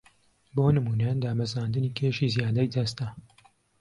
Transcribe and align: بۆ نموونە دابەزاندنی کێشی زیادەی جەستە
بۆ 0.55 0.65
نموونە 0.75 1.09
دابەزاندنی 1.23 1.95
کێشی 1.97 2.33
زیادەی 2.35 2.71
جەستە 2.73 3.07